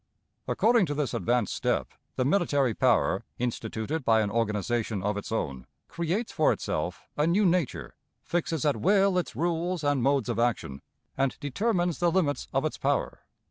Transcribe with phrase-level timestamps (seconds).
[0.47, 5.67] According to this advanced step, the military power, instituted by an organization of its own,
[5.87, 7.93] creates for itself a new nature,
[8.23, 10.81] fixes at will its rules and modes of action,
[11.15, 13.19] and determines the limits of its power.